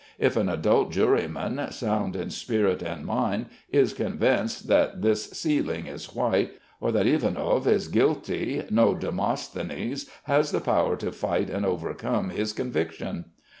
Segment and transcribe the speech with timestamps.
[0.17, 6.15] If an adult juryman, sound in spirit and mind, is convinced that this ceiling is
[6.15, 12.31] white, or that Ivanov is guilty, no Demosthenes has the power to fight and overcome
[12.31, 13.25] his conviction.